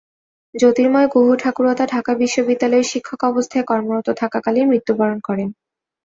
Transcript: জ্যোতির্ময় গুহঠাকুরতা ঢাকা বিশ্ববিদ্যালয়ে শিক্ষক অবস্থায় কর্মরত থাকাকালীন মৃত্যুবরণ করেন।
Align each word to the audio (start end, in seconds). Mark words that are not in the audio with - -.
জ্যোতির্ময় 0.55 1.07
গুহঠাকুরতা 1.13 1.85
ঢাকা 1.85 2.11
বিশ্ববিদ্যালয়ে 2.15 2.89
শিক্ষক 2.91 3.21
অবস্থায় 3.23 3.65
কর্মরত 3.65 4.07
থাকাকালীন 4.21 4.65
মৃত্যুবরণ 4.69 5.19
করেন। 5.19 5.49